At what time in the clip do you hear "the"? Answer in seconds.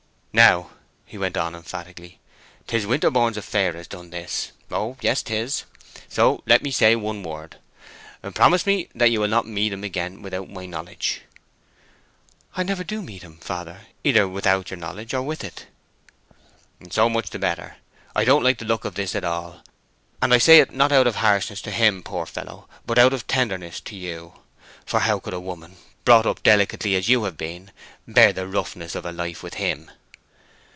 17.31-17.37, 18.57-18.65, 28.31-28.47